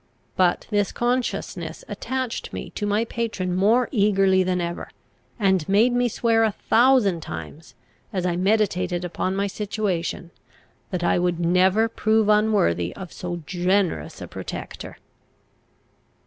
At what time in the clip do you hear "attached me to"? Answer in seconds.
1.87-2.87